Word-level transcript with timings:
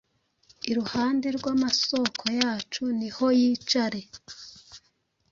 iruhande 0.71 1.27
rw'amasoko 1.37 2.23
yacu 2.39 2.83
niho 2.97 3.27
yicare, 3.39 4.01